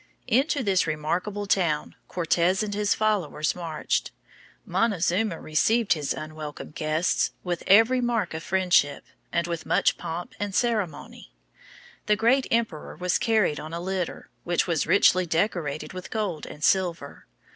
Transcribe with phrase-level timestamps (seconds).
[0.27, 4.09] Into this remarkable town Cortes and his followers marched.
[4.65, 10.55] Montezuma received his unwelcome guests with every mark of friendship, and with much pomp and
[10.55, 11.31] ceremony.
[12.07, 16.63] The great emperor was carried on a litter, which was richly decorated with gold and
[16.63, 17.27] silver.